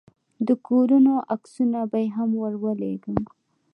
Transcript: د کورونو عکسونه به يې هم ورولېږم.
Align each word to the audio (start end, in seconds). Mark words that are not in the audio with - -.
د 0.47 0.49
کورونو 0.67 1.13
عکسونه 1.33 1.79
به 1.91 1.97
يې 2.03 2.09
هم 2.15 2.29
ورولېږم. 2.41 3.19